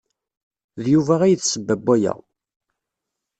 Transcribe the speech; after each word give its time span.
D 0.83 0.85
Yuba 0.93 1.15
ay 1.23 1.35
d 1.35 1.39
tasebba 1.39 1.75
n 1.77 1.81
waya. 1.85 2.13